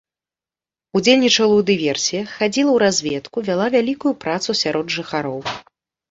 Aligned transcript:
Удзельнічала 0.99 1.55
ў 1.57 1.61
дыверсіях, 1.67 2.31
хадзіла 2.37 2.71
ў 2.73 2.77
разведку, 2.83 3.37
вяла 3.49 3.67
вялікую 3.75 4.13
працу 4.25 4.49
сярод 4.61 4.87
жыхароў. 4.95 5.37